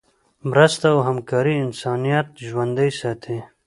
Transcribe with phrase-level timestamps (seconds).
[0.49, 3.37] مرسته او همکاري انسانیت ژوندی ساتي.